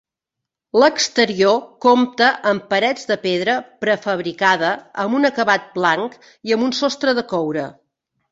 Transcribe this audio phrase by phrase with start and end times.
[0.83, 4.71] L'exterior compta amb parets de pedra prefabricada
[5.05, 6.17] amb un acabat blanc
[6.51, 7.67] i amb un sostre de coure.